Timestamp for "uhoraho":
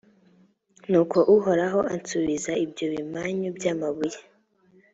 1.35-1.79